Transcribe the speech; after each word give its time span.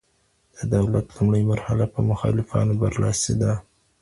د 0.57 0.59
دولت 0.75 1.05
لومړۍ 1.15 1.43
مرحله 1.51 1.85
په 1.93 1.99
مخالفانو 2.09 2.73
برلاسي 2.83 3.33
ده. 3.41 3.53